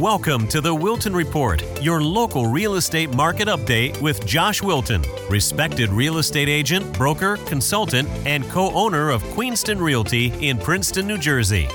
Welcome 0.00 0.48
to 0.48 0.62
the 0.62 0.74
Wilton 0.74 1.14
Report, 1.14 1.62
your 1.82 2.00
local 2.00 2.46
real 2.46 2.76
estate 2.76 3.14
market 3.14 3.48
update 3.48 4.00
with 4.00 4.24
Josh 4.24 4.62
Wilton, 4.62 5.04
respected 5.28 5.90
real 5.90 6.16
estate 6.16 6.48
agent, 6.48 6.90
broker, 6.94 7.36
consultant, 7.44 8.08
and 8.24 8.48
co 8.48 8.72
owner 8.72 9.10
of 9.10 9.22
Queenston 9.34 9.78
Realty 9.78 10.32
in 10.48 10.56
Princeton, 10.56 11.06
New 11.06 11.18
Jersey. 11.18 11.68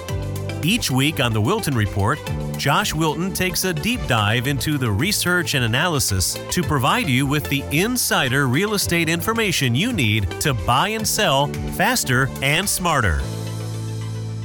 Each 0.63 0.89
week 0.89 1.19
on 1.19 1.33
the 1.33 1.41
Wilton 1.41 1.75
Report, 1.75 2.17
Josh 2.58 2.96
Wilton 2.96 3.31
takes 3.31 3.63
a 3.63 3.72
deep 3.72 4.03
dive 4.08 4.47
into 4.47 4.79
the 4.79 4.92
research 4.92 5.53
and 5.53 5.63
analysis 5.63 6.35
to 6.49 6.63
provide 6.63 7.07
you 7.07 7.28
with 7.28 7.47
the 7.49 7.63
insider 7.71 8.47
real 8.47 8.73
estate 8.73 9.07
information 9.07 9.76
you 9.76 9.94
need 9.94 10.31
to 10.42 10.55
buy 10.55 10.87
and 10.87 11.07
sell 11.07 11.46
faster 11.78 12.28
and 12.42 12.67
smarter. 12.67 13.21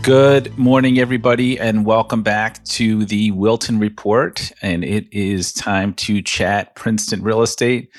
Good 0.02 0.56
morning, 0.56 0.98
everybody, 0.98 1.58
and 1.58 1.84
welcome 1.84 2.22
back 2.22 2.64
to 2.64 3.04
the 3.04 3.32
Wilton 3.32 3.78
Report. 3.78 4.50
And 4.62 4.82
it 4.82 5.06
is 5.12 5.52
time 5.52 5.92
to 5.94 6.22
chat 6.22 6.74
Princeton 6.74 7.22
real 7.22 7.42
estate. 7.42 7.90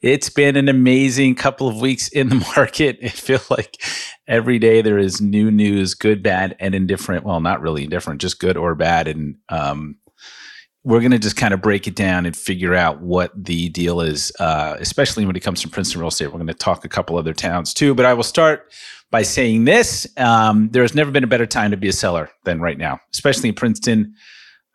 It's 0.00 0.30
been 0.30 0.56
an 0.56 0.70
amazing 0.70 1.34
couple 1.34 1.68
of 1.68 1.78
weeks 1.78 2.08
in 2.08 2.30
the 2.30 2.36
market. 2.56 2.96
It 3.02 3.12
feels 3.12 3.50
like 3.50 3.82
every 4.26 4.58
day 4.58 4.80
there 4.80 4.98
is 4.98 5.20
new 5.20 5.50
news, 5.50 5.92
good, 5.92 6.22
bad, 6.22 6.56
and 6.58 6.74
indifferent. 6.74 7.24
Well, 7.24 7.40
not 7.40 7.60
really 7.60 7.84
indifferent, 7.84 8.22
just 8.22 8.40
good 8.40 8.56
or 8.56 8.74
bad. 8.74 9.06
And 9.06 9.36
um, 9.50 9.96
we're 10.84 11.00
going 11.00 11.12
to 11.12 11.18
just 11.18 11.36
kind 11.36 11.54
of 11.54 11.60
break 11.60 11.86
it 11.86 11.94
down 11.94 12.26
and 12.26 12.36
figure 12.36 12.74
out 12.74 13.00
what 13.00 13.30
the 13.36 13.68
deal 13.68 14.00
is, 14.00 14.32
uh, 14.40 14.76
especially 14.80 15.24
when 15.24 15.36
it 15.36 15.40
comes 15.40 15.62
to 15.62 15.68
Princeton 15.68 16.00
real 16.00 16.08
estate. 16.08 16.26
We're 16.26 16.38
going 16.38 16.46
to 16.48 16.54
talk 16.54 16.84
a 16.84 16.88
couple 16.88 17.16
other 17.16 17.32
towns 17.32 17.72
too, 17.72 17.94
but 17.94 18.04
I 18.04 18.14
will 18.14 18.24
start 18.24 18.72
by 19.10 19.22
saying 19.22 19.64
this. 19.64 20.08
Um, 20.16 20.70
there 20.70 20.82
has 20.82 20.94
never 20.94 21.12
been 21.12 21.22
a 21.22 21.28
better 21.28 21.46
time 21.46 21.70
to 21.70 21.76
be 21.76 21.88
a 21.88 21.92
seller 21.92 22.30
than 22.44 22.60
right 22.60 22.78
now, 22.78 22.98
especially 23.12 23.50
in 23.50 23.54
Princeton. 23.54 24.14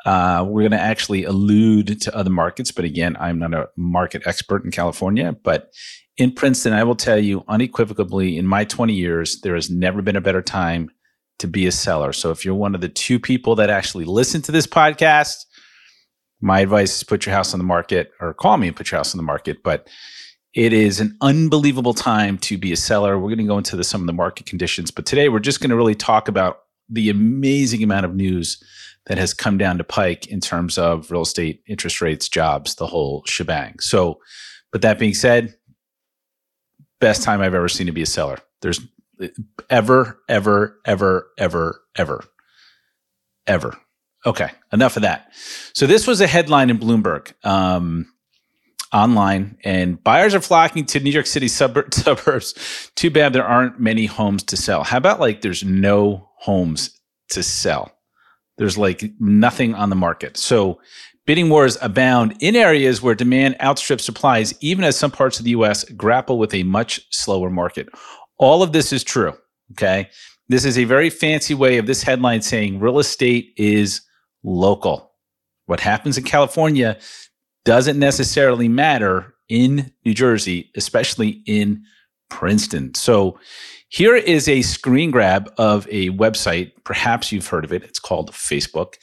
Uh, 0.06 0.46
we're 0.48 0.62
going 0.62 0.72
to 0.72 0.80
actually 0.80 1.26
allude 1.26 2.00
to 2.02 2.16
other 2.16 2.30
markets, 2.30 2.72
but 2.72 2.86
again, 2.86 3.18
I'm 3.20 3.40
not 3.40 3.54
a 3.54 3.68
market 3.76 4.22
expert 4.26 4.64
in 4.64 4.72
California. 4.72 5.36
But 5.44 5.74
in 6.16 6.32
Princeton, 6.32 6.72
I 6.72 6.86
will 6.86 6.96
tell 6.96 7.20
you 7.20 7.44
unequivocally, 7.50 8.38
in 8.38 8.48
my 8.48 8.64
20 8.64 8.94
years, 8.94 9.42
there 9.42 9.56
has 9.56 9.70
never 9.70 10.02
been 10.02 10.16
a 10.16 10.22
better 10.22 10.42
time 10.42 10.90
to 11.40 11.48
be 11.48 11.68
a 11.68 11.72
seller. 11.72 12.14
So 12.14 12.32
if 12.32 12.46
you're 12.46 12.56
one 12.56 12.76
of 12.76 12.80
the 12.82 12.90
two 12.90 13.20
people 13.20 13.56
that 13.56 13.70
actually 13.70 14.06
listen 14.06 14.42
to 14.44 14.54
this 14.54 14.66
podcast, 14.66 15.46
my 16.42 16.60
advice 16.60 16.98
is 16.98 17.04
put 17.04 17.26
your 17.26 17.34
house 17.34 17.54
on 17.54 17.60
the 17.60 17.66
market 17.66 18.12
or 18.20 18.34
call 18.34 18.58
me 18.58 18.68
and 18.68 18.76
put 18.76 18.92
your 18.92 19.00
house 19.00 19.14
on 19.14 19.18
the 19.18 19.24
market. 19.24 19.64
But 19.64 19.88
it 20.54 20.74
is 20.74 21.00
an 21.00 21.16
unbelievable 21.22 21.94
time 21.94 22.38
to 22.40 22.58
be 22.58 22.72
a 22.72 22.78
seller. 22.78 23.18
We're 23.18 23.30
going 23.30 23.40
to 23.40 23.44
go 23.46 23.58
into 23.58 23.76
the, 23.76 23.84
some 23.84 24.02
of 24.02 24.08
the 24.08 24.14
market 24.14 24.46
conditions, 24.46 24.92
but 24.92 25.06
today 25.06 25.30
we're 25.30 25.40
just 25.40 25.60
going 25.60 25.70
to 25.70 25.76
really 25.76 25.96
talk 25.96 26.28
about 26.28 26.60
the 26.90 27.10
amazing 27.10 27.84
amount 27.84 28.06
of 28.06 28.16
news 28.16 28.64
that 29.08 29.18
has 29.18 29.34
come 29.34 29.58
down 29.58 29.78
to 29.78 29.84
pike 29.84 30.28
in 30.28 30.40
terms 30.40 30.78
of 30.78 31.12
real 31.12 31.22
estate, 31.22 31.62
interest 31.68 32.02
rates, 32.02 32.30
jobs, 32.30 32.76
the 32.76 32.88
whole 32.88 33.24
shebang. 33.26 33.80
So, 33.80 34.20
but 34.72 34.82
that 34.82 35.00
being 35.00 35.14
said, 35.14 35.56
best 37.00 37.24
time 37.24 37.42
I've 37.42 37.54
ever 37.54 37.70
seen 37.70 37.88
to 37.88 37.94
be 37.94 38.02
a 38.02 38.08
seller. 38.08 38.40
There's 38.62 38.82
ever, 39.70 40.20
ever, 40.28 40.80
ever, 40.86 41.32
ever, 41.38 41.82
ever, 41.96 42.24
ever. 43.46 43.78
Okay, 44.26 44.50
enough 44.74 44.96
of 44.98 45.04
that. 45.04 45.32
So 45.74 45.88
this 45.88 46.08
was 46.08 46.22
a 46.22 46.28
headline 46.28 46.70
in 46.70 46.80
Bloomberg. 46.80 47.34
Um, 47.46 48.12
online, 48.94 49.58
and 49.64 50.02
buyers 50.04 50.34
are 50.34 50.42
flocking 50.42 50.86
to 50.86 51.00
New 51.00 51.12
York 51.12 51.28
City 51.28 51.48
sub- 51.48 51.78
suburbs. 51.94 52.92
Too 52.96 53.10
bad 53.10 53.34
there 53.34 53.46
aren't 53.46 53.80
many 53.80 54.06
homes 54.06 54.44
to 54.44 54.58
sell. 54.58 54.84
How 54.84 54.98
about 54.98 55.20
like 55.20 55.42
there's 55.42 55.64
no 55.64 56.30
homes 56.38 56.98
to 57.30 57.44
sell? 57.44 57.92
There's 58.58 58.78
like 58.78 59.04
nothing 59.20 59.76
on 59.76 59.90
the 59.90 59.96
market. 59.96 60.38
So 60.38 60.80
bidding 61.26 61.50
wars 61.50 61.78
abound 61.82 62.36
in 62.40 62.56
areas 62.56 63.02
where 63.02 63.14
demand 63.14 63.56
outstrips 63.62 64.06
supplies, 64.06 64.54
even 64.62 64.84
as 64.84 64.98
some 64.98 65.12
parts 65.12 65.38
of 65.40 65.46
the 65.46 65.52
US 65.52 65.84
grapple 65.84 66.40
with 66.40 66.54
a 66.54 66.64
much 66.64 67.06
slower 67.12 67.50
market. 67.50 67.90
All 68.40 68.64
of 68.64 68.72
this 68.72 68.92
is 68.92 69.04
true. 69.04 69.34
Okay. 69.74 70.10
This 70.50 70.64
is 70.64 70.78
a 70.78 70.86
very 70.86 71.10
fancy 71.10 71.54
way 71.54 71.78
of 71.78 71.86
this 71.86 72.02
headline 72.02 72.42
saying 72.42 72.80
real 72.80 73.00
estate 73.00 73.54
is 73.58 74.02
local. 74.48 75.12
What 75.66 75.82
happens 75.82 76.18
in 76.18 76.24
California 76.24 76.98
doesn't 77.66 78.00
necessarily 78.00 78.70
matter 78.70 79.36
in 79.50 79.92
New 80.06 80.14
Jersey, 80.14 80.72
especially 80.76 81.42
in 81.46 81.84
Princeton. 82.30 82.94
So 82.96 83.40
here 83.90 84.16
is 84.16 84.48
a 84.48 84.62
screen 84.62 85.12
grab 85.12 85.52
of 85.58 85.88
a 85.90 86.10
website. 86.12 86.72
Perhaps 86.84 87.32
you've 87.32 87.48
heard 87.48 87.66
of 87.66 87.74
it. 87.74 87.84
It's 87.84 88.00
called 88.00 88.32
Facebook. 88.32 88.96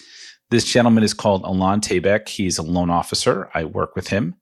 This 0.50 0.64
gentleman 0.64 1.04
is 1.04 1.14
called 1.14 1.42
Alon 1.44 1.80
Tabek. 1.80 2.28
He's 2.28 2.58
a 2.58 2.62
loan 2.62 2.90
officer. 2.90 3.50
I 3.54 3.64
work 3.64 3.94
with 3.96 4.08
him. 4.08 4.34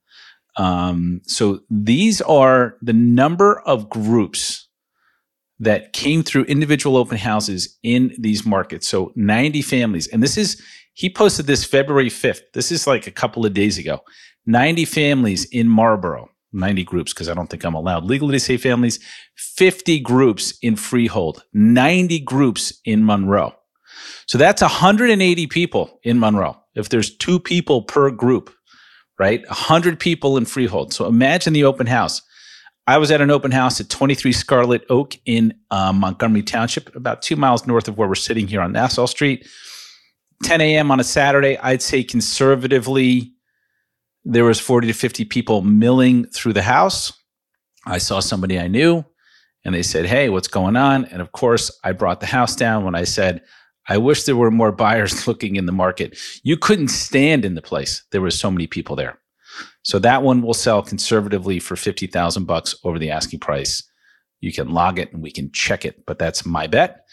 Um, 0.56 1.20
so 1.24 1.60
these 1.70 2.20
are 2.22 2.76
the 2.82 2.92
number 2.92 3.60
of 3.60 3.88
groups 3.88 4.68
that 5.58 5.92
came 5.92 6.22
through 6.24 6.42
individual 6.44 6.96
open 6.96 7.16
houses 7.18 7.78
in 7.84 8.12
these 8.18 8.44
markets. 8.44 8.88
So 8.88 9.12
90 9.14 9.62
families. 9.62 10.08
And 10.08 10.22
this 10.22 10.36
is 10.36 10.60
he 10.94 11.10
posted 11.10 11.46
this 11.46 11.64
February 11.64 12.08
5th. 12.08 12.42
This 12.54 12.70
is 12.70 12.86
like 12.86 13.06
a 13.06 13.10
couple 13.10 13.46
of 13.46 13.54
days 13.54 13.78
ago. 13.78 14.00
90 14.46 14.84
families 14.84 15.44
in 15.46 15.68
Marlboro, 15.68 16.28
90 16.52 16.84
groups, 16.84 17.12
because 17.12 17.28
I 17.28 17.34
don't 17.34 17.48
think 17.48 17.64
I'm 17.64 17.74
allowed 17.74 18.04
legally 18.04 18.32
to 18.32 18.40
say 18.40 18.56
families, 18.56 18.98
50 19.36 20.00
groups 20.00 20.54
in 20.62 20.76
Freehold, 20.76 21.44
90 21.52 22.20
groups 22.20 22.72
in 22.84 23.04
Monroe. 23.06 23.54
So 24.26 24.38
that's 24.38 24.62
180 24.62 25.46
people 25.46 26.00
in 26.02 26.18
Monroe. 26.18 26.56
If 26.74 26.88
there's 26.88 27.16
two 27.16 27.38
people 27.38 27.82
per 27.82 28.10
group, 28.10 28.50
right? 29.18 29.46
100 29.46 30.00
people 30.00 30.36
in 30.36 30.44
Freehold. 30.44 30.92
So 30.92 31.06
imagine 31.06 31.52
the 31.52 31.64
open 31.64 31.86
house. 31.86 32.22
I 32.86 32.98
was 32.98 33.10
at 33.12 33.20
an 33.20 33.30
open 33.30 33.52
house 33.52 33.80
at 33.80 33.88
23 33.88 34.32
Scarlet 34.32 34.84
Oak 34.90 35.16
in 35.24 35.54
um, 35.70 35.98
Montgomery 36.00 36.42
Township, 36.42 36.94
about 36.96 37.22
two 37.22 37.36
miles 37.36 37.66
north 37.66 37.86
of 37.86 37.96
where 37.96 38.08
we're 38.08 38.16
sitting 38.16 38.48
here 38.48 38.60
on 38.60 38.72
Nassau 38.72 39.06
Street. 39.06 39.46
10 40.42 40.60
a.m. 40.60 40.90
on 40.90 41.00
a 41.00 41.04
Saturday, 41.04 41.56
I'd 41.58 41.82
say 41.82 42.02
conservatively, 42.02 43.32
there 44.24 44.44
was 44.44 44.60
40 44.60 44.88
to 44.88 44.92
50 44.92 45.24
people 45.24 45.62
milling 45.62 46.26
through 46.26 46.52
the 46.52 46.62
house. 46.62 47.12
I 47.86 47.98
saw 47.98 48.20
somebody 48.20 48.58
I 48.58 48.68
knew 48.68 49.04
and 49.64 49.74
they 49.74 49.82
said, 49.82 50.06
Hey, 50.06 50.28
what's 50.28 50.48
going 50.48 50.76
on? 50.76 51.04
And 51.06 51.20
of 51.20 51.32
course, 51.32 51.76
I 51.84 51.92
brought 51.92 52.20
the 52.20 52.26
house 52.26 52.54
down 52.54 52.84
when 52.84 52.94
I 52.94 53.04
said, 53.04 53.42
I 53.88 53.98
wish 53.98 54.24
there 54.24 54.36
were 54.36 54.50
more 54.50 54.72
buyers 54.72 55.26
looking 55.26 55.56
in 55.56 55.66
the 55.66 55.72
market. 55.72 56.18
You 56.42 56.56
couldn't 56.56 56.88
stand 56.88 57.44
in 57.44 57.54
the 57.54 57.62
place. 57.62 58.04
There 58.12 58.20
were 58.20 58.30
so 58.30 58.50
many 58.50 58.66
people 58.66 58.96
there. 58.96 59.18
So 59.82 59.98
that 59.98 60.22
one 60.22 60.42
will 60.42 60.54
sell 60.54 60.82
conservatively 60.82 61.58
for 61.58 61.76
50,000 61.76 62.44
bucks 62.44 62.74
over 62.84 62.98
the 62.98 63.10
asking 63.10 63.40
price. 63.40 63.82
You 64.40 64.52
can 64.52 64.70
log 64.70 64.98
it 64.98 65.12
and 65.12 65.22
we 65.22 65.30
can 65.30 65.50
check 65.52 65.84
it, 65.84 66.04
but 66.06 66.18
that's 66.18 66.46
my 66.46 66.66
bet. 66.66 67.06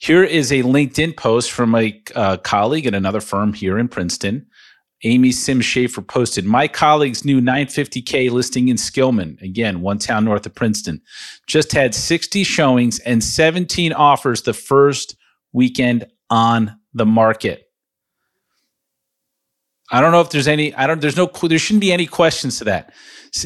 Here 0.00 0.24
is 0.24 0.50
a 0.50 0.62
LinkedIn 0.62 1.14
post 1.18 1.52
from 1.52 1.74
a 1.74 2.02
uh, 2.14 2.38
colleague 2.38 2.86
at 2.86 2.94
another 2.94 3.20
firm 3.20 3.52
here 3.52 3.78
in 3.78 3.86
Princeton. 3.86 4.46
Amy 5.04 5.30
Sims 5.30 5.66
Schaefer 5.66 6.00
posted, 6.00 6.46
My 6.46 6.68
colleague's 6.68 7.22
new 7.22 7.38
950K 7.38 8.30
listing 8.30 8.68
in 8.68 8.78
Skillman, 8.78 9.40
again, 9.42 9.82
one 9.82 9.98
town 9.98 10.24
north 10.24 10.46
of 10.46 10.54
Princeton, 10.54 11.02
just 11.46 11.72
had 11.72 11.94
60 11.94 12.44
showings 12.44 12.98
and 13.00 13.22
17 13.22 13.92
offers 13.92 14.40
the 14.42 14.54
first 14.54 15.16
weekend 15.52 16.06
on 16.30 16.78
the 16.94 17.06
market. 17.06 17.66
I 19.90 20.00
don't 20.00 20.12
know 20.12 20.22
if 20.22 20.30
there's 20.30 20.48
any, 20.48 20.74
I 20.74 20.86
don't, 20.86 21.02
there's 21.02 21.16
no, 21.16 21.26
there 21.26 21.58
shouldn't 21.58 21.82
be 21.82 21.92
any 21.92 22.06
questions 22.06 22.58
to 22.58 22.64
that. 22.64 22.94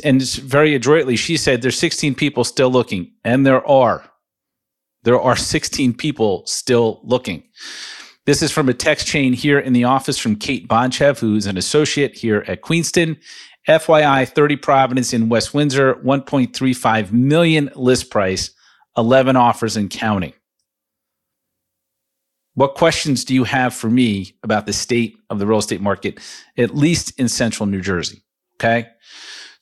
And 0.05 0.23
very 0.23 0.77
adroitly, 0.77 1.17
she 1.17 1.37
said 1.37 1.63
there's 1.63 1.79
16 1.79 2.15
people 2.15 2.45
still 2.45 2.71
looking, 2.71 3.13
and 3.25 3.45
there 3.45 3.67
are 3.67 4.09
there 5.05 5.21
are 5.21 5.37
16 5.37 5.95
people 5.95 6.45
still 6.47 7.01
looking. 7.05 7.45
This 8.27 8.43
is 8.43 8.51
from 8.51 8.69
a 8.69 8.75
text 8.75 9.07
chain 9.07 9.35
here 9.35 9.59
in 9.59 9.75
the 9.75 9.85
office 9.85 10.19
from 10.19 10.37
Kate 10.37 10.67
Bonchev, 10.67 11.19
who's 11.19 11.47
an 11.47 11.59
associate 11.59 12.17
here 12.17 12.45
at 12.49 12.63
Queenston. 12.63 13.19
FYI, 13.69 14.29
30 14.29 14.57
Providence 14.57 15.13
in 15.13 15.29
West 15.29 15.55
Windsor, 15.55 15.95
1.35 15.97 17.13
million 17.13 17.71
list 17.75 18.11
price, 18.11 18.51
11 18.97 19.37
offers 19.37 19.77
and 19.77 19.91
counting. 19.91 20.33
What 22.55 22.75
questions 22.75 23.25
do 23.25 23.35
you 23.35 23.45
have 23.45 23.75
for 23.75 23.91
me 23.91 24.37
about 24.43 24.67
the 24.67 24.73
state 24.73 25.17
of 25.29 25.39
the 25.39 25.47
real 25.47 25.59
estate 25.59 25.81
market, 25.81 26.21
at 26.57 26.75
least 26.75 27.19
in 27.19 27.29
central 27.29 27.67
New 27.67 27.81
Jersey? 27.81 28.23
Okay. 28.57 28.89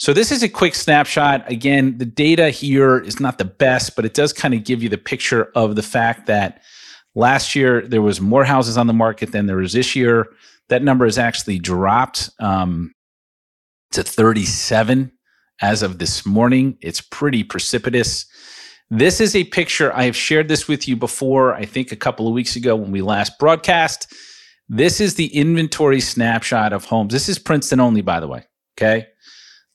So 0.03 0.13
this 0.13 0.33
is 0.33 0.43
a 0.43 0.49
quick 0.49 0.75
snapshot. 0.75 1.49
Again, 1.49 1.97
the 1.97 2.05
data 2.05 2.51
here 2.51 2.99
is 2.99 3.21
not 3.21 3.39
the 3.39 3.45
best, 3.45 3.95
but 3.95 4.05
it 4.05 4.15
does 4.15 4.33
kind 4.33 4.53
of 4.53 4.65
give 4.65 4.83
you 4.83 4.89
the 4.89 4.99
picture 4.99 5.53
of 5.55 5.77
the 5.77 5.83
fact 5.83 6.27
that 6.27 6.61
last 7.15 7.55
year 7.55 7.87
there 7.87 8.03
was 8.03 8.21
more 8.21 8.45
houses 8.45 8.77
on 8.77 8.89
the 8.89 8.93
market 8.93 9.31
than 9.31 9.47
there 9.47 9.59
was 9.59 9.75
this 9.75 9.95
year. 9.95 10.27
That 10.71 10.83
number 10.83 11.05
has 11.05 11.19
actually 11.19 11.61
dropped 11.61 12.31
um, 12.41 12.93
to 13.93 14.03
37 14.03 15.13
as 15.61 15.83
of 15.85 16.01
this 16.01 16.27
morning. 16.27 16.79
It's 16.81 17.01
pretty 17.01 17.45
precipitous. 17.45 18.27
This 18.91 19.21
is 19.21 19.37
a 19.37 19.45
picture. 19.45 19.95
I 19.95 20.03
have 20.03 20.17
shared 20.17 20.49
this 20.49 20.67
with 20.67 20.89
you 20.89 20.97
before, 20.97 21.55
I 21.55 21.65
think 21.65 21.93
a 21.93 21.97
couple 21.97 22.27
of 22.27 22.35
weeks 22.35 22.57
ago 22.57 22.75
when 22.75 22.91
we 22.91 23.03
last 23.03 23.39
broadcast. 23.39 24.13
This 24.69 25.01
is 25.01 25.15
the 25.15 25.29
inventory 25.29 26.01
snapshot 26.01 26.73
of 26.73 26.87
homes. 26.87 27.13
This 27.13 27.29
is 27.29 27.39
Princeton 27.39 27.79
only, 27.79 28.01
by 28.01 28.19
the 28.19 28.27
way. 28.27 28.47
Okay. 28.77 29.07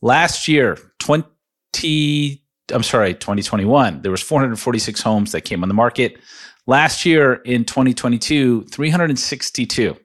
Last 0.01 0.47
year, 0.47 0.77
20, 0.99 2.43
I'm 2.71 2.83
sorry, 2.83 3.13
2021, 3.13 4.01
there 4.01 4.11
was 4.11 4.21
446 4.21 5.01
homes 5.01 5.31
that 5.31 5.41
came 5.41 5.63
on 5.63 5.69
the 5.69 5.75
market. 5.75 6.17
Last 6.67 7.05
year 7.05 7.35
in 7.45 7.65
2022, 7.65 8.65
362. 8.65 9.97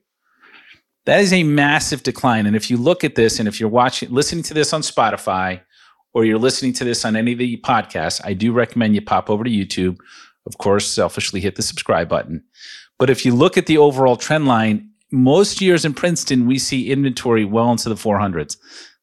That 1.04 1.20
is 1.20 1.32
a 1.32 1.42
massive 1.42 2.02
decline. 2.04 2.46
And 2.46 2.54
if 2.54 2.70
you 2.70 2.76
look 2.76 3.02
at 3.02 3.16
this, 3.16 3.38
and 3.38 3.48
if 3.48 3.58
you're 3.58 3.68
watching, 3.68 4.10
listening 4.10 4.44
to 4.44 4.54
this 4.54 4.72
on 4.72 4.82
Spotify, 4.82 5.60
or 6.14 6.24
you're 6.24 6.38
listening 6.38 6.72
to 6.74 6.84
this 6.84 7.04
on 7.04 7.16
any 7.16 7.32
of 7.32 7.38
the 7.38 7.56
podcasts, 7.58 8.20
I 8.24 8.34
do 8.34 8.52
recommend 8.52 8.94
you 8.94 9.02
pop 9.02 9.28
over 9.28 9.44
to 9.44 9.50
YouTube. 9.50 9.98
Of 10.46 10.58
course, 10.58 10.86
selfishly 10.86 11.40
hit 11.40 11.56
the 11.56 11.62
subscribe 11.62 12.08
button. 12.08 12.44
But 12.98 13.10
if 13.10 13.24
you 13.24 13.34
look 13.34 13.56
at 13.56 13.66
the 13.66 13.78
overall 13.78 14.16
trend 14.16 14.46
line, 14.46 14.90
most 15.10 15.60
years 15.60 15.84
in 15.84 15.94
Princeton, 15.94 16.46
we 16.46 16.58
see 16.58 16.90
inventory 16.90 17.44
well 17.44 17.70
into 17.70 17.88
the 17.88 17.94
400s. 17.94 18.56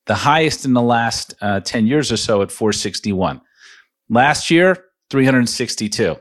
The 0.10 0.16
highest 0.16 0.66
in 0.66 0.74
the 0.74 0.82
last 0.82 1.36
uh, 1.40 1.60
10 1.60 1.86
years 1.86 2.12
or 2.12 2.18
so 2.18 2.42
at 2.42 2.52
461. 2.52 3.42
Last 4.10 4.50
year, 4.50 4.86
362. 5.12 6.16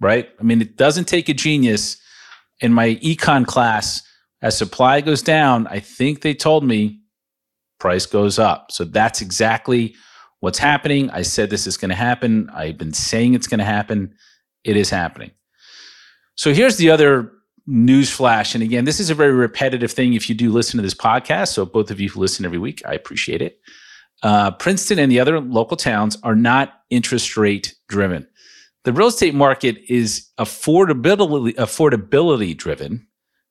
Right? 0.00 0.28
I 0.38 0.42
mean, 0.44 0.62
it 0.62 0.76
doesn't 0.76 1.06
take 1.06 1.28
a 1.28 1.34
genius. 1.34 2.00
In 2.60 2.72
my 2.72 2.94
econ 3.02 3.44
class, 3.44 4.04
as 4.40 4.56
supply 4.56 5.00
goes 5.00 5.20
down, 5.20 5.66
I 5.66 5.80
think 5.80 6.20
they 6.22 6.32
told 6.32 6.62
me 6.62 7.00
price 7.80 8.06
goes 8.06 8.38
up. 8.38 8.70
So 8.70 8.84
that's 8.84 9.20
exactly 9.20 9.96
what's 10.38 10.60
happening. 10.60 11.10
I 11.10 11.22
said 11.22 11.50
this 11.50 11.66
is 11.66 11.76
going 11.76 11.88
to 11.88 11.96
happen. 11.96 12.50
I've 12.54 12.78
been 12.78 12.92
saying 12.92 13.34
it's 13.34 13.48
going 13.48 13.58
to 13.58 13.64
happen. 13.64 14.14
It 14.62 14.76
is 14.76 14.90
happening. 14.90 15.32
So 16.36 16.54
here's 16.54 16.76
the 16.76 16.90
other 16.90 17.32
news 17.68 18.10
flash. 18.10 18.54
And 18.54 18.62
again, 18.62 18.84
this 18.84 18.98
is 18.98 19.10
a 19.10 19.14
very 19.14 19.32
repetitive 19.32 19.92
thing 19.92 20.14
if 20.14 20.28
you 20.28 20.34
do 20.34 20.50
listen 20.50 20.78
to 20.78 20.82
this 20.82 20.94
podcast. 20.94 21.48
So 21.48 21.66
both 21.66 21.90
of 21.90 22.00
you 22.00 22.08
who 22.08 22.20
listen 22.20 22.44
every 22.44 22.58
week, 22.58 22.82
I 22.86 22.94
appreciate 22.94 23.42
it. 23.42 23.60
Uh, 24.22 24.50
Princeton 24.52 24.98
and 24.98 25.12
the 25.12 25.20
other 25.20 25.40
local 25.40 25.76
towns 25.76 26.16
are 26.22 26.34
not 26.34 26.82
interest 26.90 27.36
rate 27.36 27.74
driven. 27.88 28.26
The 28.84 28.92
real 28.92 29.08
estate 29.08 29.34
market 29.34 29.76
is 29.88 30.28
affordability 30.38 31.54
affordability 31.54 32.56
driven 32.56 33.06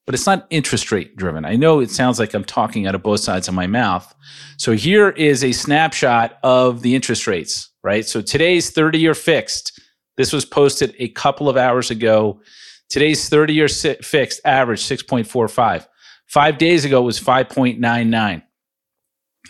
but 0.08 0.16
it's 0.16 0.25
not 0.25 0.48
interest 0.50 0.90
rate 0.92 1.18
driven. 1.18 1.44
I 1.44 1.58
know 1.58 1.81
it 1.81 1.92
sounds 1.92 2.18
like 2.18 2.34
I'm 2.34 2.46
talking 2.46 2.88
out 2.88 2.96
of 2.96 3.04
both 3.04 3.19
sides 3.19 3.50
of 3.50 3.54
my 3.54 3.68
mouth. 3.68 4.16
So 4.56 4.72
here 4.72 5.10
is 5.10 5.44
a 5.44 5.52
snapshot 5.52 6.40
of 6.44 6.81
the 6.81 6.96
interest 6.96 7.28
rates, 7.28 7.69
right? 7.84 8.06
So 8.06 8.22
today's 8.22 8.72
30 8.72 9.00
year 9.00 9.14
fixed. 9.14 9.81
This 10.16 10.31
was 10.31 10.46
posted 10.46 10.96
a 10.98 11.10
couple 11.10 11.50
of 11.50 11.58
hours 11.58 11.92
ago. 11.92 12.40
Today's 12.89 13.28
30 13.30 13.54
year 13.54 13.68
fixed 13.68 14.42
average 14.45 14.81
6.45. 14.81 15.88
Five 16.28 16.57
days 16.57 16.86
ago 16.86 17.01
was 17.01 17.19
5.99. 17.19 18.44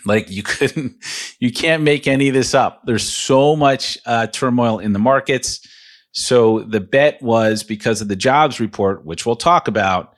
Like 0.04 0.30
you 0.30 0.42
couldn't, 0.44 0.96
you 1.38 1.52
can't 1.52 1.82
make 1.82 2.06
any 2.06 2.28
of 2.28 2.34
this 2.34 2.54
up. 2.54 2.82
There's 2.84 3.08
so 3.08 3.56
much 3.56 3.98
uh, 4.06 4.28
turmoil 4.28 4.78
in 4.78 4.92
the 4.92 4.98
markets. 4.98 5.66
So 6.12 6.60
the 6.60 6.80
bet 6.80 7.22
was 7.22 7.62
because 7.62 8.00
of 8.00 8.08
the 8.08 8.16
jobs 8.16 8.60
report, 8.60 9.04
which 9.04 9.26
we'll 9.26 9.36
talk 9.36 9.68
about, 9.68 10.14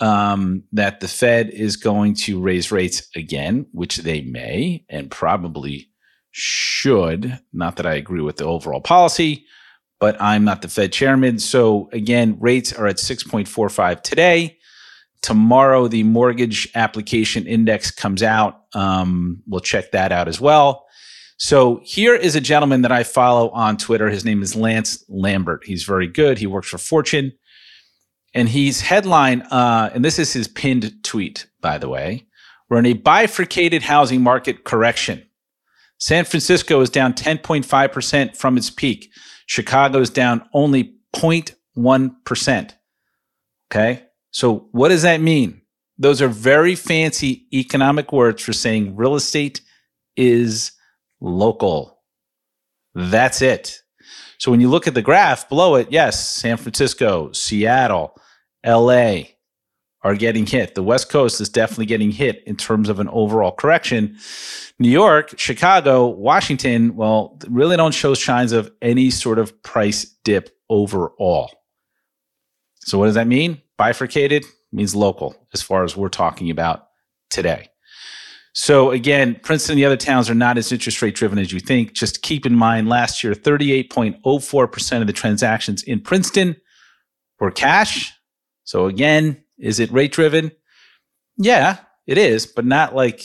um, 0.00 0.64
that 0.72 1.00
the 1.00 1.08
Fed 1.08 1.50
is 1.50 1.76
going 1.76 2.14
to 2.14 2.40
raise 2.40 2.72
rates 2.72 3.08
again, 3.14 3.66
which 3.72 3.98
they 3.98 4.22
may 4.22 4.84
and 4.88 5.10
probably 5.10 5.90
should. 6.32 7.38
Not 7.52 7.76
that 7.76 7.86
I 7.86 7.94
agree 7.94 8.20
with 8.20 8.36
the 8.38 8.44
overall 8.44 8.80
policy, 8.80 9.46
but 10.04 10.20
I'm 10.20 10.44
not 10.44 10.60
the 10.60 10.68
Fed 10.68 10.92
chairman. 10.92 11.38
So 11.38 11.88
again, 11.90 12.36
rates 12.38 12.74
are 12.74 12.86
at 12.86 12.96
6.45 12.96 14.02
today. 14.02 14.58
Tomorrow, 15.22 15.88
the 15.88 16.02
mortgage 16.02 16.68
application 16.74 17.46
index 17.46 17.90
comes 17.90 18.22
out. 18.22 18.64
Um, 18.74 19.42
we'll 19.46 19.62
check 19.62 19.92
that 19.92 20.12
out 20.12 20.28
as 20.28 20.38
well. 20.38 20.84
So 21.38 21.80
here 21.84 22.14
is 22.14 22.36
a 22.36 22.40
gentleman 22.42 22.82
that 22.82 22.92
I 22.92 23.02
follow 23.02 23.48
on 23.52 23.78
Twitter. 23.78 24.10
His 24.10 24.26
name 24.26 24.42
is 24.42 24.54
Lance 24.54 25.02
Lambert. 25.08 25.64
He's 25.64 25.84
very 25.84 26.06
good. 26.06 26.36
He 26.36 26.46
works 26.46 26.68
for 26.68 26.76
Fortune 26.76 27.32
and 28.34 28.46
he's 28.46 28.82
headline, 28.82 29.40
uh, 29.50 29.88
and 29.94 30.04
this 30.04 30.18
is 30.18 30.34
his 30.34 30.48
pinned 30.48 31.02
tweet, 31.02 31.46
by 31.62 31.78
the 31.78 31.88
way. 31.88 32.26
We're 32.68 32.80
in 32.80 32.84
a 32.84 32.92
bifurcated 32.92 33.80
housing 33.80 34.20
market 34.20 34.64
correction. 34.64 35.22
San 35.96 36.26
Francisco 36.26 36.82
is 36.82 36.90
down 36.90 37.14
10.5% 37.14 38.36
from 38.36 38.58
its 38.58 38.68
peak. 38.68 39.10
Chicago 39.46 40.00
is 40.00 40.10
down 40.10 40.48
only 40.52 40.94
0.1%. 41.14 42.72
Okay. 43.70 44.04
So 44.30 44.68
what 44.72 44.88
does 44.88 45.02
that 45.02 45.20
mean? 45.20 45.62
Those 45.96 46.20
are 46.20 46.28
very 46.28 46.74
fancy 46.74 47.46
economic 47.52 48.12
words 48.12 48.42
for 48.42 48.52
saying 48.52 48.96
real 48.96 49.14
estate 49.14 49.60
is 50.16 50.72
local. 51.20 52.00
That's 52.94 53.42
it. 53.42 53.80
So 54.38 54.50
when 54.50 54.60
you 54.60 54.68
look 54.68 54.86
at 54.86 54.94
the 54.94 55.02
graph 55.02 55.48
below 55.48 55.76
it, 55.76 55.90
yes, 55.90 56.28
San 56.28 56.56
Francisco, 56.56 57.32
Seattle, 57.32 58.16
LA 58.66 59.22
are 60.04 60.14
getting 60.14 60.46
hit. 60.46 60.74
The 60.74 60.82
West 60.82 61.08
Coast 61.08 61.40
is 61.40 61.48
definitely 61.48 61.86
getting 61.86 62.10
hit 62.10 62.44
in 62.46 62.56
terms 62.56 62.88
of 62.88 63.00
an 63.00 63.08
overall 63.08 63.50
correction. 63.50 64.16
New 64.78 64.90
York, 64.90 65.38
Chicago, 65.38 66.06
Washington, 66.06 66.94
well, 66.94 67.38
really 67.48 67.76
don't 67.76 67.94
show 67.94 68.12
signs 68.14 68.52
of 68.52 68.70
any 68.82 69.10
sort 69.10 69.38
of 69.38 69.60
price 69.62 70.04
dip 70.24 70.50
overall. 70.68 71.50
So, 72.80 72.98
what 72.98 73.06
does 73.06 73.14
that 73.14 73.26
mean? 73.26 73.62
Bifurcated 73.78 74.44
means 74.72 74.94
local 74.94 75.34
as 75.54 75.62
far 75.62 75.84
as 75.84 75.96
we're 75.96 76.08
talking 76.08 76.50
about 76.50 76.88
today. 77.30 77.70
So, 78.52 78.90
again, 78.90 79.40
Princeton 79.42 79.72
and 79.72 79.78
the 79.78 79.86
other 79.86 79.96
towns 79.96 80.28
are 80.28 80.34
not 80.34 80.58
as 80.58 80.70
interest 80.70 81.00
rate 81.00 81.14
driven 81.14 81.38
as 81.38 81.50
you 81.50 81.60
think. 81.60 81.94
Just 81.94 82.22
keep 82.22 82.44
in 82.44 82.54
mind 82.54 82.88
last 82.88 83.24
year, 83.24 83.32
38.04% 83.32 85.00
of 85.00 85.06
the 85.06 85.12
transactions 85.12 85.82
in 85.82 86.00
Princeton 86.00 86.56
were 87.40 87.50
cash 87.50 88.12
so 88.64 88.86
again, 88.86 89.43
is 89.58 89.80
it 89.80 89.92
rate 89.92 90.12
driven? 90.12 90.52
Yeah, 91.36 91.78
it 92.06 92.18
is, 92.18 92.46
but 92.46 92.64
not 92.64 92.94
like, 92.94 93.22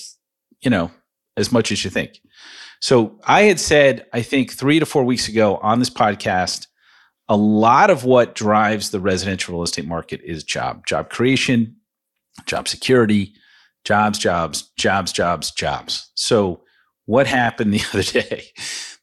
you 0.61 0.69
know, 0.69 0.91
as 1.37 1.51
much 1.51 1.71
as 1.71 1.83
you 1.83 1.89
think. 1.89 2.19
So 2.81 3.19
I 3.25 3.43
had 3.43 3.59
said, 3.59 4.05
I 4.13 4.21
think 4.21 4.53
three 4.53 4.79
to 4.79 4.85
four 4.85 5.03
weeks 5.03 5.27
ago 5.27 5.57
on 5.57 5.79
this 5.79 5.89
podcast, 5.89 6.67
a 7.27 7.35
lot 7.35 7.89
of 7.89 8.05
what 8.05 8.35
drives 8.35 8.89
the 8.89 8.99
residential 8.99 9.55
real 9.55 9.63
estate 9.63 9.85
market 9.85 10.21
is 10.23 10.43
job, 10.43 10.85
job 10.87 11.09
creation, 11.09 11.75
job 12.45 12.67
security, 12.67 13.33
jobs, 13.83 14.17
jobs, 14.17 14.71
jobs, 14.77 15.11
jobs, 15.11 15.51
jobs. 15.51 16.09
So 16.15 16.63
what 17.05 17.27
happened 17.27 17.73
the 17.73 17.83
other 17.93 18.03
day? 18.03 18.47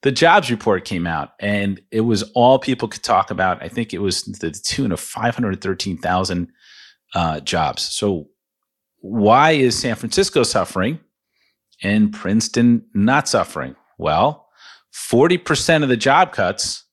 the 0.06 0.12
jobs 0.12 0.52
report 0.52 0.84
came 0.84 1.04
out 1.04 1.30
and 1.40 1.80
it 1.90 2.02
was 2.02 2.22
all 2.34 2.60
people 2.60 2.86
could 2.86 3.02
talk 3.02 3.32
about. 3.32 3.60
I 3.60 3.68
think 3.68 3.92
it 3.92 3.98
was 3.98 4.22
the 4.22 4.52
tune 4.52 4.92
of 4.92 5.00
513,000 5.00 6.52
uh, 7.14 7.40
jobs. 7.40 7.82
So, 7.82 8.28
why 9.00 9.52
is 9.52 9.78
San 9.78 9.94
Francisco 9.94 10.42
suffering 10.42 10.98
and 11.82 12.12
Princeton 12.12 12.84
not 12.94 13.28
suffering? 13.28 13.76
Well, 13.98 14.48
40% 15.10 15.82
of 15.82 15.88
the 15.88 15.96
job 15.96 16.32
cuts, 16.32 16.84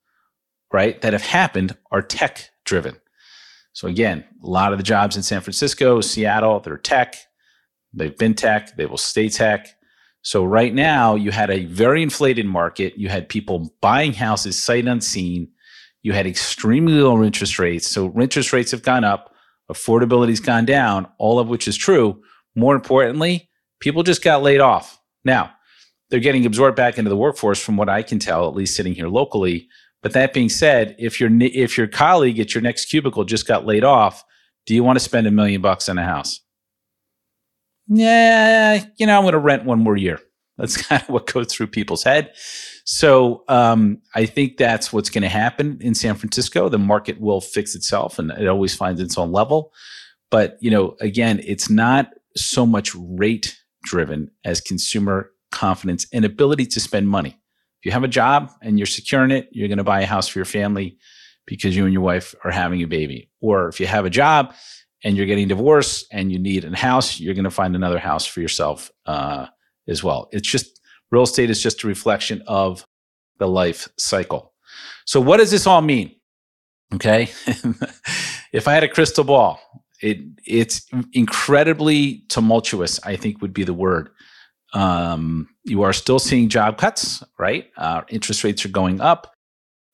right, 0.71 1.01
that 1.01 1.13
have 1.13 1.25
happened 1.25 1.75
are 1.91 2.01
tech 2.01 2.49
driven. 2.65 2.95
So, 3.73 3.87
again, 3.87 4.23
a 4.43 4.47
lot 4.47 4.71
of 4.71 4.77
the 4.77 4.83
jobs 4.83 5.15
in 5.15 5.23
San 5.23 5.41
Francisco, 5.41 6.01
Seattle, 6.01 6.59
they're 6.59 6.77
tech. 6.77 7.15
They've 7.93 8.17
been 8.17 8.33
tech, 8.33 8.75
they 8.75 8.85
will 8.85 8.97
stay 8.97 9.29
tech. 9.29 9.67
So 10.23 10.45
right 10.45 10.73
now 10.73 11.15
you 11.15 11.31
had 11.31 11.51
a 11.51 11.65
very 11.65 12.01
inflated 12.01 12.45
market. 12.45 12.97
You 12.97 13.09
had 13.09 13.27
people 13.27 13.73
buying 13.81 14.13
houses 14.13 14.61
sight 14.61 14.87
unseen. 14.87 15.49
You 16.01 16.13
had 16.13 16.25
extremely 16.25 16.93
low 16.93 17.21
interest 17.23 17.59
rates. 17.59 17.87
So 17.87 18.11
interest 18.19 18.53
rates 18.53 18.71
have 18.71 18.83
gone 18.83 19.03
up, 19.03 19.32
affordability's 19.71 20.39
gone 20.39 20.65
down, 20.65 21.07
all 21.17 21.39
of 21.39 21.47
which 21.47 21.67
is 21.67 21.75
true. 21.75 22.21
More 22.55 22.75
importantly, 22.75 23.49
people 23.79 24.03
just 24.03 24.23
got 24.23 24.43
laid 24.43 24.59
off. 24.59 24.99
Now, 25.25 25.51
they're 26.09 26.19
getting 26.19 26.45
absorbed 26.45 26.75
back 26.75 26.97
into 26.97 27.09
the 27.09 27.17
workforce 27.17 27.61
from 27.61 27.77
what 27.77 27.89
I 27.89 28.03
can 28.03 28.19
tell, 28.19 28.47
at 28.47 28.55
least 28.55 28.75
sitting 28.75 28.93
here 28.93 29.07
locally. 29.07 29.67
But 30.01 30.13
that 30.13 30.33
being 30.33 30.49
said, 30.49 30.95
if 30.99 31.19
your 31.19 31.29
if 31.41 31.77
your 31.77 31.87
colleague 31.87 32.39
at 32.39 32.53
your 32.53 32.61
next 32.61 32.85
cubicle 32.85 33.23
just 33.23 33.47
got 33.47 33.65
laid 33.65 33.83
off, 33.83 34.23
do 34.65 34.75
you 34.75 34.83
want 34.83 34.97
to 34.97 35.03
spend 35.03 35.27
a 35.27 35.31
million 35.31 35.61
bucks 35.61 35.89
on 35.89 35.97
a 35.97 36.03
house? 36.03 36.41
yeah, 37.87 38.85
you 38.97 39.05
know, 39.05 39.17
I'm 39.17 39.23
going 39.23 39.33
to 39.33 39.39
rent 39.39 39.65
one 39.65 39.79
more 39.79 39.97
year. 39.97 40.19
That's 40.57 40.77
kind 40.87 41.01
of 41.01 41.09
what 41.09 41.31
goes 41.31 41.47
through 41.47 41.67
people's 41.67 42.03
head. 42.03 42.31
So 42.85 43.43
um, 43.47 44.01
I 44.13 44.25
think 44.25 44.57
that's 44.57 44.91
what's 44.91 45.09
going 45.09 45.23
to 45.23 45.29
happen 45.29 45.77
in 45.81 45.95
San 45.95 46.15
Francisco. 46.15 46.69
The 46.69 46.79
market 46.79 47.19
will 47.19 47.41
fix 47.41 47.75
itself, 47.75 48.19
and 48.19 48.31
it 48.31 48.47
always 48.47 48.75
finds 48.75 49.01
its 49.01 49.17
own 49.17 49.31
level. 49.31 49.71
But 50.29 50.57
you 50.61 50.71
know, 50.71 50.95
again, 50.99 51.41
it's 51.45 51.69
not 51.69 52.09
so 52.35 52.65
much 52.65 52.95
rate 52.95 53.59
driven 53.83 54.31
as 54.43 54.61
consumer 54.61 55.31
confidence 55.51 56.07
and 56.11 56.25
ability 56.25 56.65
to 56.65 56.79
spend 56.79 57.07
money. 57.07 57.39
If 57.79 57.85
you 57.85 57.91
have 57.91 58.03
a 58.03 58.07
job 58.07 58.49
and 58.61 58.79
you're 58.79 58.85
securing 58.85 59.31
it, 59.31 59.49
you're 59.51 59.67
going 59.67 59.77
to 59.77 59.83
buy 59.83 60.01
a 60.01 60.05
house 60.05 60.27
for 60.27 60.39
your 60.39 60.45
family 60.45 60.97
because 61.45 61.75
you 61.75 61.83
and 61.83 61.93
your 61.93 62.01
wife 62.01 62.33
are 62.43 62.51
having 62.51 62.81
a 62.81 62.87
baby. 62.87 63.29
Or 63.41 63.67
if 63.67 63.79
you 63.79 63.87
have 63.87 64.05
a 64.05 64.09
job 64.09 64.53
and 65.03 65.17
you're 65.17 65.25
getting 65.25 65.49
divorced 65.49 66.07
and 66.11 66.31
you 66.31 66.39
need 66.39 66.63
a 66.63 66.75
house, 66.75 67.19
you're 67.19 67.33
going 67.33 67.43
to 67.43 67.51
find 67.51 67.75
another 67.75 67.99
house 67.99 68.25
for 68.25 68.39
yourself 68.39 68.89
uh, 69.05 69.47
as 69.87 70.03
well. 70.03 70.29
It's 70.31 70.49
just 70.49 70.79
real 71.11 71.23
estate 71.23 71.49
is 71.49 71.61
just 71.61 71.83
a 71.83 71.87
reflection 71.87 72.41
of 72.47 72.85
the 73.39 73.47
life 73.47 73.87
cycle. 73.97 74.53
So, 75.05 75.19
what 75.21 75.37
does 75.37 75.51
this 75.51 75.67
all 75.67 75.81
mean? 75.81 76.15
Okay. 76.93 77.23
if 78.53 78.67
I 78.67 78.73
had 78.73 78.83
a 78.83 78.89
crystal 78.89 79.23
ball, 79.23 79.59
it 80.01 80.19
it's 80.45 80.87
incredibly 81.13 82.23
tumultuous, 82.29 82.99
I 83.03 83.15
think 83.15 83.41
would 83.41 83.53
be 83.53 83.63
the 83.63 83.73
word. 83.73 84.09
Um, 84.73 85.49
you 85.63 85.83
are 85.83 85.93
still 85.93 86.19
seeing 86.19 86.49
job 86.49 86.77
cuts, 86.77 87.23
right? 87.37 87.69
Uh, 87.77 88.01
interest 88.09 88.43
rates 88.43 88.65
are 88.65 88.69
going 88.69 89.01
up, 89.01 89.33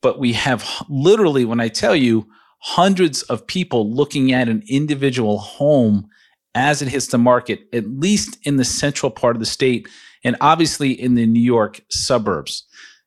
but 0.01 0.19
we 0.19 0.33
have 0.33 0.65
literally, 0.87 1.45
when 1.45 1.59
I 1.59 1.67
tell 1.67 1.95
you, 1.95 2.27
hundreds 2.61 3.23
of 3.23 3.45
people 3.45 3.93
looking 3.93 4.31
at 4.31 4.49
an 4.49 4.63
individual 4.67 5.37
home 5.37 6.07
as 6.55 6.81
it 6.81 6.87
hits 6.87 7.07
the 7.07 7.17
market, 7.17 7.61
at 7.73 7.87
least 7.87 8.37
in 8.43 8.57
the 8.57 8.65
central 8.65 9.11
part 9.11 9.35
of 9.35 9.39
the 9.39 9.45
state, 9.45 9.87
and 10.23 10.35
obviously 10.41 10.91
in 10.91 11.15
the 11.15 11.25
New 11.25 11.41
York 11.41 11.81
suburbs. 11.89 12.65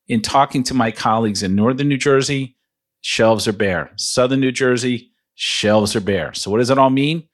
In 0.09 0.21
talking 0.21 0.63
to 0.65 0.75
my 0.75 0.91
colleagues 0.91 1.43
in 1.43 1.55
northern 1.55 1.89
New 1.89 1.97
Jersey, 1.97 2.57
shelves 3.01 3.49
are 3.49 3.53
bare. 3.53 3.91
Southern 3.97 4.41
New 4.41 4.53
Jersey, 4.53 5.11
shelves 5.35 5.97
are 5.97 6.01
bare. 6.01 6.35
So, 6.35 6.51
what 6.51 6.59
does 6.59 6.71
it 6.71 6.79
all 6.79 6.91
mean? 6.91 7.29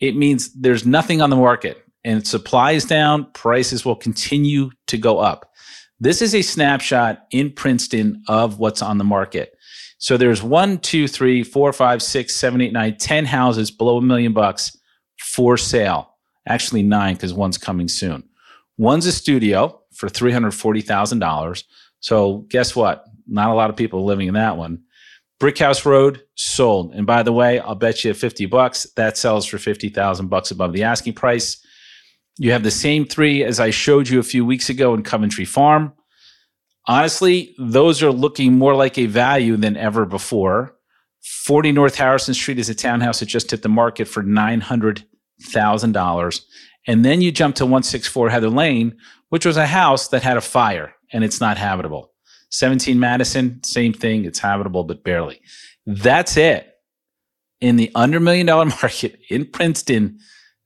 It 0.00 0.16
means 0.16 0.52
there's 0.54 0.86
nothing 0.86 1.20
on 1.20 1.30
the 1.30 1.36
market 1.36 1.84
and 2.04 2.26
supply 2.26 2.72
is 2.72 2.84
down, 2.84 3.30
prices 3.32 3.84
will 3.84 3.96
continue 3.96 4.70
to 4.88 4.98
go 4.98 5.18
up. 5.18 5.50
This 6.00 6.20
is 6.20 6.34
a 6.34 6.42
snapshot 6.42 7.24
in 7.30 7.52
Princeton 7.52 8.22
of 8.28 8.58
what's 8.58 8.82
on 8.82 8.98
the 8.98 9.04
market. 9.04 9.54
So 9.98 10.16
there's 10.16 10.42
one, 10.42 10.78
two, 10.78 11.08
three, 11.08 11.42
four, 11.42 11.72
five, 11.72 12.02
six, 12.02 12.34
seven, 12.34 12.60
eight, 12.60 12.72
nine, 12.72 12.96
ten 12.98 13.24
houses 13.24 13.70
below 13.70 13.98
a 13.98 14.02
million 14.02 14.34
bucks 14.34 14.76
for 15.34 15.56
sale. 15.56 16.14
Actually, 16.46 16.82
nine 16.82 17.14
because 17.14 17.34
one's 17.34 17.58
coming 17.58 17.88
soon. 17.88 18.22
One's 18.76 19.06
a 19.06 19.12
studio 19.12 19.80
for 19.92 20.08
three 20.08 20.32
hundred 20.32 20.52
forty 20.52 20.80
thousand 20.80 21.18
dollars. 21.18 21.64
So 22.00 22.46
guess 22.48 22.76
what? 22.76 23.04
Not 23.26 23.50
a 23.50 23.54
lot 23.54 23.70
of 23.70 23.76
people 23.76 24.04
living 24.04 24.28
in 24.28 24.34
that 24.34 24.56
one. 24.56 24.82
Brickhouse 25.40 25.84
Road 25.84 26.22
sold. 26.36 26.94
And 26.94 27.06
by 27.06 27.22
the 27.22 27.32
way, 27.32 27.58
I'll 27.58 27.74
bet 27.74 28.04
you 28.04 28.14
50 28.14 28.46
bucks 28.46 28.86
that 28.96 29.18
sells 29.18 29.46
for 29.46 29.58
50,000 29.58 30.28
bucks 30.28 30.50
above 30.50 30.72
the 30.72 30.84
asking 30.84 31.14
price. 31.14 31.64
You 32.38 32.52
have 32.52 32.62
the 32.62 32.70
same 32.70 33.04
three 33.04 33.42
as 33.42 33.58
I 33.58 33.70
showed 33.70 34.08
you 34.08 34.18
a 34.18 34.24
few 34.24 34.44
weeks 34.44 34.68
ago 34.68 34.94
in 34.94 35.02
Coventry 35.02 35.44
Farm. 35.44 35.92
Honestly, 36.86 37.54
those 37.58 38.02
are 38.02 38.12
looking 38.12 38.58
more 38.58 38.74
like 38.74 38.98
a 38.98 39.06
value 39.06 39.56
than 39.56 39.76
ever 39.76 40.04
before. 40.04 40.76
40 41.22 41.72
North 41.72 41.96
Harrison 41.96 42.34
Street 42.34 42.58
is 42.58 42.68
a 42.68 42.74
townhouse 42.74 43.20
that 43.20 43.26
just 43.26 43.50
hit 43.50 43.62
the 43.62 43.68
market 43.68 44.06
for 44.06 44.22
$900,000. 45.42 46.40
And 46.86 47.04
then 47.04 47.20
you 47.20 47.32
jump 47.32 47.56
to 47.56 47.64
164 47.64 48.30
Heather 48.30 48.50
Lane, 48.50 48.96
which 49.30 49.46
was 49.46 49.56
a 49.56 49.66
house 49.66 50.08
that 50.08 50.22
had 50.22 50.36
a 50.36 50.42
fire 50.42 50.94
and 51.12 51.24
it's 51.24 51.40
not 51.40 51.56
habitable. 51.56 52.12
17 52.50 53.00
Madison, 53.00 53.62
same 53.64 53.92
thing. 53.92 54.24
It's 54.24 54.38
habitable, 54.38 54.84
but 54.84 55.02
barely. 55.02 55.40
That's 55.86 56.36
it. 56.36 56.70
In 57.60 57.76
the 57.76 57.90
under 57.94 58.20
million 58.20 58.46
dollar 58.46 58.64
market 58.82 59.18
in 59.30 59.46
Princeton, 59.46 60.18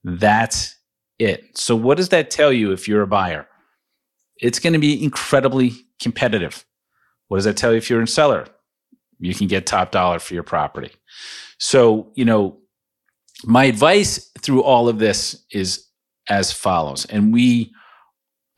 that's 0.05 0.77
it. 1.19 1.57
So, 1.57 1.77
what 1.77 1.97
does 1.97 2.09
that 2.11 2.31
tell 2.31 2.53
you 2.53 2.73
if 2.73 2.89
you're 2.89 3.03
a 3.03 3.07
buyer? 3.07 3.47
It's 4.39 4.59
going 4.59 4.73
to 4.73 4.79
be 4.79 5.03
incredibly 5.03 5.73
competitive. 6.01 6.65
What 7.29 7.39
does 7.39 7.45
that 7.45 7.57
tell 7.57 7.73
you 7.73 7.79
if 7.79 7.91
you're 7.91 8.03
a 8.03 8.07
seller? 8.07 8.47
You 9.19 9.35
can 9.35 9.49
get 9.49 9.67
top 9.67 9.91
dollar 9.91 10.19
for 10.19 10.35
your 10.35 10.43
property. 10.43 10.93
So, 11.59 12.13
you 12.15 12.25
know, 12.25 12.59
my 13.45 13.65
advice 13.65 14.31
through 14.41 14.63
all 14.63 14.89
of 14.89 14.99
this 14.99 15.45
is 15.53 15.87
as 16.29 16.53
follows. 16.53 17.05
And 17.07 17.33
we 17.33 17.73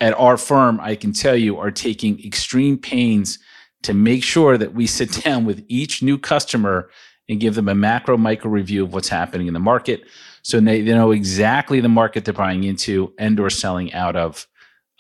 at 0.01 0.15
our 0.15 0.37
firm, 0.37 0.81
I 0.81 0.95
can 0.95 1.13
tell 1.13 1.37
you, 1.37 1.59
are 1.59 1.71
taking 1.71 2.25
extreme 2.25 2.79
pains 2.79 3.39
to 3.83 3.93
make 3.93 4.25
sure 4.25 4.57
that 4.57 4.75
we 4.75 4.87
sit 4.87 5.13
down 5.25 5.45
with 5.45 5.65
each 5.69 6.03
new 6.03 6.19
customer 6.19 6.91
and 7.29 7.41
give 7.41 7.55
them 7.55 7.69
a 7.69 7.75
macro 7.75 8.17
micro 8.17 8.51
review 8.51 8.83
of 8.83 8.93
what's 8.93 9.09
happening 9.09 9.47
in 9.47 9.55
the 9.55 9.61
market 9.61 10.03
so 10.43 10.61
they, 10.61 10.83
they 10.83 10.95
know 10.95 11.11
exactly 11.13 11.81
the 11.81 11.89
market 11.89 12.25
they're 12.25 12.35
buying 12.35 12.65
into 12.65 13.13
and 13.19 13.39
or 13.39 13.51
selling 13.51 13.93
out 13.93 14.17
of 14.17 14.47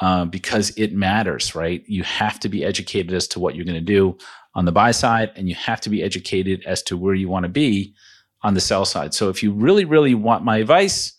um, 0.01 0.31
because 0.31 0.71
it 0.77 0.93
matters, 0.95 1.55
right? 1.55 1.83
You 1.87 2.03
have 2.05 2.41
to 2.41 2.49
be 2.49 2.65
educated 2.65 3.13
as 3.13 3.29
to 3.29 3.41
what 3.41 3.55
you're 3.55 3.65
going 3.65 3.75
to 3.75 3.81
do 3.81 4.17
on 4.55 4.65
the 4.65 4.73
buy 4.73 4.91
side, 4.91 5.31
and 5.37 5.49
you 5.49 5.55
have 5.55 5.81
to 5.83 5.91
be 5.91 6.03
educated 6.03 6.65
as 6.67 6.83
to 6.85 6.97
where 6.97 7.15
you 7.15 7.29
want 7.29 7.45
to 7.45 7.51
be 7.51 7.95
on 8.43 8.55
the 8.55 8.61
sell 8.61 8.85
side. 8.85 9.15
So 9.15 9.29
if 9.29 9.43
you 9.43 9.53
really, 9.53 9.85
really 9.85 10.15
want 10.15 10.45
my 10.45 10.59
advice, 10.59 11.13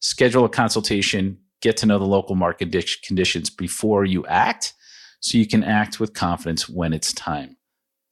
schedule 0.00 0.44
a 0.44 0.48
consultation, 0.48 1.38
get 1.62 1.76
to 1.78 1.86
know 1.86 1.98
the 1.98 2.04
local 2.04 2.34
market 2.34 2.74
conditions 3.02 3.50
before 3.50 4.04
you 4.04 4.26
act 4.26 4.74
so 5.20 5.38
you 5.38 5.46
can 5.46 5.64
act 5.64 6.00
with 6.00 6.12
confidence 6.12 6.68
when 6.68 6.92
it's 6.92 7.12
time 7.12 7.56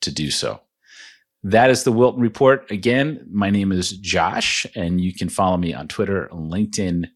to 0.01 0.11
do 0.11 0.31
so. 0.31 0.61
That 1.43 1.71
is 1.71 1.85
the 1.85 1.93
Wilton 1.93 2.23
Report. 2.23 2.71
Again, 2.71 3.27
my 3.31 3.51
name 3.51 3.73
is 3.73 3.91
Josh, 3.99 4.65
and 4.77 5.01
you 5.01 5.13
can 5.13 5.29
follow 5.29 5.57
me 5.57 5.75
on 5.75 5.89
Twitter, 5.89 6.29
LinkedIn, 6.33 7.07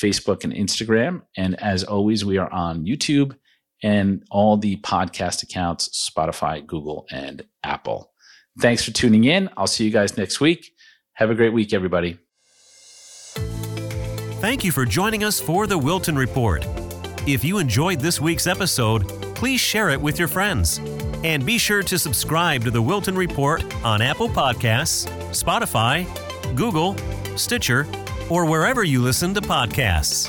Facebook, 0.00 0.44
and 0.44 0.52
Instagram. 0.52 1.22
And 1.36 1.60
as 1.60 1.82
always, 1.82 2.24
we 2.24 2.36
are 2.36 2.52
on 2.52 2.84
YouTube 2.84 3.34
and 3.82 4.22
all 4.30 4.56
the 4.56 4.76
podcast 4.82 5.42
accounts 5.42 6.08
Spotify, 6.08 6.64
Google, 6.64 7.06
and 7.10 7.44
Apple. 7.64 8.12
Thanks 8.60 8.84
for 8.84 8.90
tuning 8.90 9.24
in. 9.24 9.48
I'll 9.56 9.66
see 9.66 9.84
you 9.84 9.90
guys 9.90 10.16
next 10.16 10.40
week. 10.40 10.72
Have 11.14 11.30
a 11.30 11.34
great 11.34 11.52
week, 11.52 11.72
everybody. 11.72 12.18
Thank 14.40 14.64
you 14.64 14.72
for 14.72 14.84
joining 14.84 15.22
us 15.22 15.40
for 15.40 15.66
the 15.66 15.78
Wilton 15.78 16.16
Report. 16.16 16.66
If 17.26 17.44
you 17.44 17.58
enjoyed 17.58 18.00
this 18.00 18.20
week's 18.20 18.46
episode, 18.46 19.06
please 19.36 19.60
share 19.60 19.90
it 19.90 20.00
with 20.00 20.18
your 20.18 20.26
friends. 20.26 20.78
And 21.22 21.46
be 21.46 21.58
sure 21.58 21.82
to 21.84 21.98
subscribe 21.98 22.64
to 22.64 22.70
the 22.70 22.82
Wilton 22.82 23.14
Report 23.14 23.62
on 23.84 24.02
Apple 24.02 24.28
Podcasts, 24.28 25.06
Spotify, 25.30 26.06
Google, 26.56 26.96
Stitcher, 27.36 27.86
or 28.28 28.44
wherever 28.44 28.82
you 28.82 29.00
listen 29.00 29.32
to 29.34 29.40
podcasts. 29.40 30.28